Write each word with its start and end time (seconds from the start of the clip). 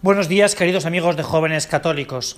Buenos 0.00 0.28
días, 0.28 0.54
queridos 0.54 0.86
amigos 0.86 1.16
de 1.16 1.24
jóvenes 1.24 1.66
católicos. 1.66 2.36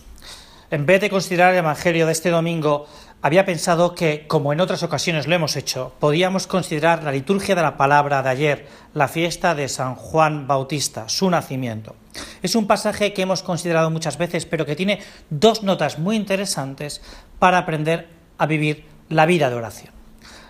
En 0.71 0.87
vez 0.87 1.03
de 1.03 1.11
considerar 1.11 1.53
el 1.53 1.59
Evangelio 1.59 2.07
de 2.07 2.13
este 2.13 2.31
domingo, 2.31 2.87
había 3.21 3.45
pensado 3.45 3.95
que, 3.95 4.27
como 4.27 4.55
en 4.55 4.63
otras 4.63 4.83
ocasiones 4.83 5.27
lo 5.27 5.35
hemos 5.35 5.57
hecho, 5.57 5.93
podíamos 6.01 6.47
considerar 6.47 7.05
la 7.05 7.13
liturgia 7.13 7.55
de 7.55 7.61
la 7.61 7.77
palabra 7.77 8.23
de 8.23 8.31
ayer, 8.31 8.67
la 8.95 9.09
fiesta 9.09 9.55
de 9.55 9.69
San 9.69 9.95
Juan 9.95 10.47
Bautista, 10.47 11.11
su 11.11 11.29
nacimiento. 11.29 11.97
Es 12.41 12.55
un 12.55 12.67
pasaje 12.67 13.13
que 13.13 13.21
hemos 13.21 13.43
considerado 13.43 13.91
muchas 13.91 14.17
veces, 14.17 14.47
pero 14.47 14.65
que 14.65 14.75
tiene 14.75 15.03
dos 15.29 15.63
notas 15.63 15.99
muy 15.99 16.17
interesantes 16.17 17.03
para 17.39 17.59
aprender 17.59 18.09
a 18.39 18.47
vivir 18.47 18.87
la 19.11 19.27
vida 19.27 19.51
de 19.51 19.57
oración. 19.57 19.93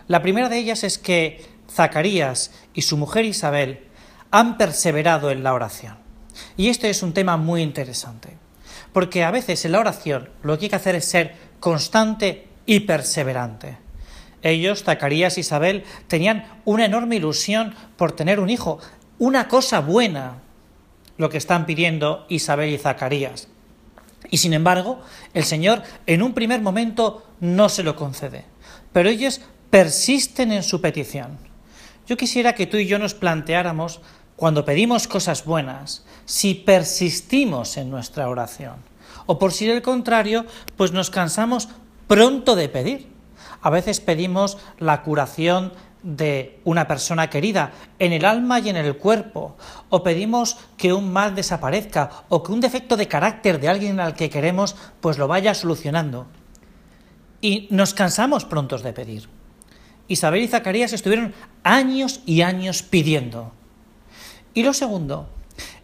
La 0.07 0.23
primera 0.23 0.49
de 0.49 0.59
ellas 0.59 0.85
es 0.85 0.97
que 0.97 1.45
Zacarías 1.69 2.53
y 2.73 2.83
su 2.83 2.97
mujer 2.97 3.25
Isabel 3.25 3.81
han 4.31 4.57
perseverado 4.57 5.33
en 5.33 5.43
la 5.43 5.55
oración. 5.55 6.10
Y 6.57 6.69
este 6.69 6.91
es 6.91 7.03
un 7.03 7.13
tema 7.13 7.37
muy 7.37 7.63
interesante, 7.63 8.37
porque 8.93 9.25
a 9.25 9.31
veces 9.31 9.65
en 9.65 9.73
la 9.73 9.81
oración 9.81 10.29
lo 10.43 10.59
que 10.59 10.67
hay 10.67 10.71
que 10.71 10.77
hacer 10.77 10.95
es 10.95 11.05
ser 11.05 11.35
constante 11.61 12.49
y 12.67 12.81
perseverante. 12.81 13.79
Ellos, 14.43 14.85
Zacarías 14.85 15.37
y 15.37 15.41
Isabel, 15.41 15.85
tenían 16.09 16.61
una 16.65 16.87
enorme 16.87 17.17
ilusión 17.17 17.75
por 17.97 18.13
tener 18.13 18.41
un 18.41 18.49
hijo, 18.49 18.79
una 19.19 19.49
cosa 19.49 19.81
buena, 19.81 20.39
lo 21.19 21.29
que 21.29 21.39
están 21.39 21.67
pidiendo 21.67 22.25
Isabel 22.29 22.73
y 22.73 22.79
Zacarías. 22.79 23.49
Y 24.31 24.39
sin 24.39 24.55
embargo, 24.55 25.01
el 25.35 25.45
Señor 25.45 25.83
en 26.07 26.23
un 26.23 26.33
primer 26.33 26.61
momento 26.61 27.27
no 27.41 27.69
se 27.69 27.83
lo 27.83 27.97
concede, 27.97 28.45
pero 28.93 29.09
ellos 29.09 29.41
persisten 29.71 30.53
en 30.53 30.63
su 30.63 30.81
petición. 30.81 31.39
Yo 32.07 32.17
quisiera 32.17 32.55
que 32.55 32.67
tú 32.67 32.77
y 32.77 32.87
yo 32.87 32.99
nos 32.99 33.15
planteáramos 33.15 34.01
cuando 34.41 34.65
pedimos 34.65 35.07
cosas 35.07 35.45
buenas, 35.45 36.03
si 36.25 36.55
persistimos 36.55 37.77
en 37.77 37.91
nuestra 37.91 38.27
oración. 38.27 38.77
O 39.27 39.39
por 39.39 39.53
si 39.53 39.69
el 39.69 39.83
contrario, 39.83 40.47
pues 40.79 40.93
nos 40.93 41.11
cansamos 41.11 41.69
pronto 42.07 42.57
de 42.57 42.71
pedir. 42.71 43.09
A 43.61 43.69
veces 43.69 44.01
pedimos 44.01 44.57
la 44.79 45.03
curación 45.03 45.75
de 46.03 46.59
una 46.65 46.89
persona 46.89 47.29
querida 47.29 47.73
en 47.99 48.15
el 48.15 48.25
alma 48.25 48.61
y 48.61 48.71
en 48.71 48.77
el 48.77 48.97
cuerpo, 48.97 49.59
o 49.91 50.03
pedimos 50.03 50.57
que 50.79 50.95
un 50.95 51.13
mal 51.13 51.35
desaparezca, 51.35 52.25
o 52.31 52.43
que 52.43 52.53
un 52.53 52.63
defecto 52.63 52.97
de 52.97 53.09
carácter 53.09 53.61
de 53.61 53.69
alguien 53.69 54.01
al 54.01 54.15
que 54.15 54.31
queremos 54.31 54.75
pues 55.03 55.19
lo 55.19 55.29
vaya 55.29 55.53
solucionando. 55.53 56.29
Y 57.43 57.69
nos 57.71 57.93
cansamos 57.93 58.47
prontos 58.47 58.83
de 58.83 58.95
pedir. 58.95 59.29
Isabel 60.09 60.45
y 60.45 60.49
Zacarías 60.49 60.95
estuvieron 60.95 61.35
años 61.63 62.23
y 62.25 62.41
años 62.41 62.83
pidiendo. 62.83 63.60
Y 64.55 64.63
lo 64.63 64.73
segundo 64.73 65.29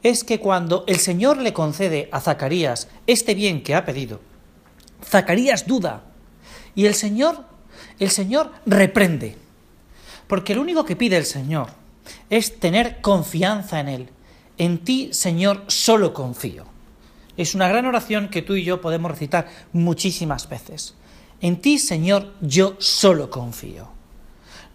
es 0.02 0.24
que 0.24 0.40
cuando 0.40 0.84
el 0.86 0.98
Señor 0.98 1.38
le 1.38 1.52
concede 1.52 2.08
a 2.12 2.20
Zacarías 2.20 2.88
este 3.06 3.34
bien 3.34 3.62
que 3.62 3.74
ha 3.74 3.84
pedido, 3.84 4.20
Zacarías 5.04 5.66
duda 5.66 6.04
y 6.74 6.86
el 6.86 6.94
Señor, 6.94 7.44
el 7.98 8.10
Señor 8.10 8.52
reprende. 8.66 9.36
Porque 10.26 10.54
lo 10.54 10.62
único 10.62 10.84
que 10.84 10.96
pide 10.96 11.16
el 11.16 11.24
Señor 11.24 11.68
es 12.30 12.58
tener 12.58 13.00
confianza 13.00 13.80
en 13.80 13.88
Él. 13.88 14.08
En 14.58 14.78
ti, 14.78 15.10
Señor, 15.12 15.64
solo 15.68 16.12
confío. 16.12 16.64
Es 17.36 17.54
una 17.54 17.68
gran 17.68 17.86
oración 17.86 18.28
que 18.28 18.42
tú 18.42 18.54
y 18.54 18.64
yo 18.64 18.80
podemos 18.80 19.10
recitar 19.10 19.48
muchísimas 19.72 20.48
veces. 20.48 20.94
En 21.40 21.60
ti, 21.60 21.78
Señor, 21.78 22.32
yo 22.40 22.76
solo 22.78 23.30
confío 23.30 23.95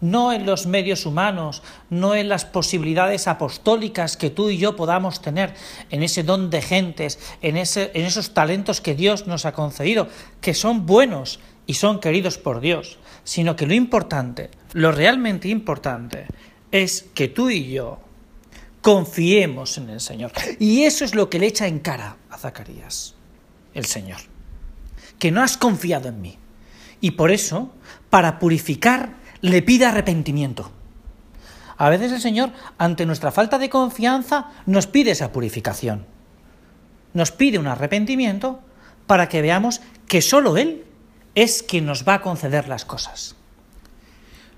no 0.01 0.33
en 0.33 0.45
los 0.45 0.65
medios 0.65 1.05
humanos, 1.05 1.63
no 1.89 2.15
en 2.15 2.27
las 2.27 2.43
posibilidades 2.43 3.27
apostólicas 3.27 4.17
que 4.17 4.31
tú 4.31 4.49
y 4.49 4.57
yo 4.57 4.75
podamos 4.75 5.21
tener, 5.21 5.53
en 5.89 6.03
ese 6.03 6.23
don 6.23 6.49
de 6.49 6.61
gentes, 6.61 7.19
en, 7.41 7.55
ese, 7.55 7.91
en 7.93 8.05
esos 8.05 8.33
talentos 8.33 8.81
que 8.81 8.95
Dios 8.95 9.27
nos 9.27 9.45
ha 9.45 9.53
concedido, 9.53 10.09
que 10.41 10.53
son 10.53 10.85
buenos 10.85 11.39
y 11.67 11.75
son 11.75 11.99
queridos 11.99 12.37
por 12.37 12.59
Dios, 12.59 12.97
sino 13.23 13.55
que 13.55 13.67
lo 13.67 13.75
importante, 13.75 14.49
lo 14.73 14.91
realmente 14.91 15.47
importante, 15.47 16.25
es 16.71 17.05
que 17.13 17.27
tú 17.27 17.49
y 17.49 17.71
yo 17.71 17.99
confiemos 18.81 19.77
en 19.77 19.89
el 19.89 20.01
Señor. 20.01 20.31
Y 20.59 20.83
eso 20.83 21.05
es 21.05 21.13
lo 21.13 21.29
que 21.29 21.39
le 21.39 21.47
echa 21.47 21.67
en 21.67 21.79
cara 21.79 22.17
a 22.29 22.37
Zacarías, 22.37 23.15
el 23.73 23.85
Señor, 23.85 24.19
que 25.19 25.31
no 25.31 25.43
has 25.43 25.57
confiado 25.57 26.09
en 26.09 26.21
mí. 26.21 26.37
Y 26.99 27.11
por 27.11 27.31
eso, 27.31 27.71
para 28.09 28.39
purificar 28.39 29.20
le 29.41 29.61
pide 29.61 29.85
arrepentimiento. 29.85 30.71
A 31.77 31.89
veces 31.89 32.11
el 32.11 32.21
Señor, 32.21 32.51
ante 32.77 33.05
nuestra 33.05 33.31
falta 33.31 33.57
de 33.57 33.69
confianza, 33.69 34.51
nos 34.65 34.87
pide 34.87 35.11
esa 35.11 35.31
purificación. 35.31 36.05
Nos 37.13 37.31
pide 37.31 37.57
un 37.57 37.67
arrepentimiento 37.67 38.59
para 39.07 39.27
que 39.27 39.41
veamos 39.41 39.81
que 40.07 40.21
solo 40.21 40.57
Él 40.57 40.85
es 41.33 41.63
quien 41.63 41.85
nos 41.85 42.07
va 42.07 42.15
a 42.15 42.21
conceder 42.21 42.67
las 42.67 42.85
cosas. 42.85 43.35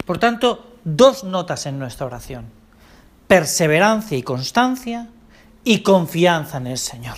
Por 0.05 0.17
tanto, 0.17 0.77
dos 0.83 1.23
notas 1.23 1.65
en 1.65 1.79
nuestra 1.79 2.05
oración. 2.05 2.47
Perseverancia 3.27 4.17
y 4.17 4.23
constancia 4.23 5.09
y 5.63 5.79
confianza 5.79 6.57
en 6.57 6.67
el 6.67 6.77
Señor. 6.77 7.17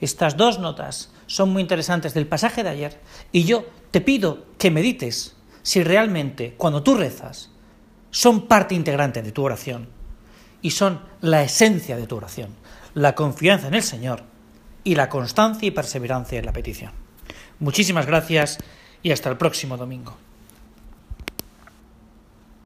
Estas 0.00 0.36
dos 0.36 0.60
notas 0.60 1.10
son 1.26 1.52
muy 1.52 1.60
interesantes 1.60 2.14
del 2.14 2.28
pasaje 2.28 2.62
de 2.62 2.68
ayer 2.68 3.00
y 3.32 3.44
yo 3.44 3.66
te 3.90 4.00
pido 4.00 4.46
que 4.58 4.70
medites 4.70 5.34
si 5.68 5.84
realmente 5.84 6.54
cuando 6.56 6.82
tú 6.82 6.94
rezas 6.94 7.50
son 8.10 8.48
parte 8.48 8.74
integrante 8.74 9.20
de 9.20 9.32
tu 9.32 9.44
oración 9.44 9.90
y 10.62 10.70
son 10.70 11.02
la 11.20 11.42
esencia 11.42 11.98
de 11.98 12.06
tu 12.06 12.16
oración, 12.16 12.56
la 12.94 13.14
confianza 13.14 13.68
en 13.68 13.74
el 13.74 13.82
Señor 13.82 14.22
y 14.82 14.94
la 14.94 15.10
constancia 15.10 15.68
y 15.68 15.70
perseverancia 15.70 16.38
en 16.38 16.46
la 16.46 16.54
petición. 16.54 16.92
Muchísimas 17.58 18.06
gracias 18.06 18.56
y 19.02 19.10
hasta 19.10 19.28
el 19.28 19.36
próximo 19.36 19.76
domingo. 19.76 20.16